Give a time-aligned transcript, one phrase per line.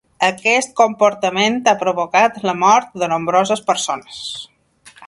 [0.27, 4.27] Aquest comportament ha provocat la mort de nombroses persones.